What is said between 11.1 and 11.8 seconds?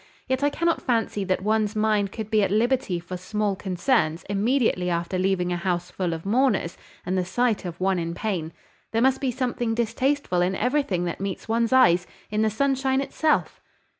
meets one's